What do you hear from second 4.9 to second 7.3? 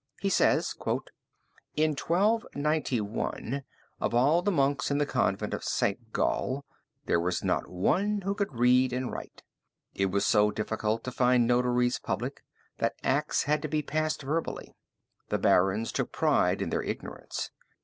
the convent of St. Gall, there